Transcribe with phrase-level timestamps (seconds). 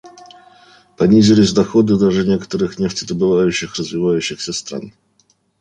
[0.97, 4.93] Понизились доходы даже некоторых нефтедобывающих развивающихся стран.